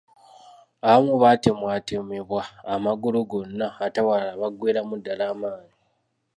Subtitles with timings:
[0.89, 5.75] Abamu batemebwatemebwa amagulu gonna ate abalala baggweeramu ddala amaanyi.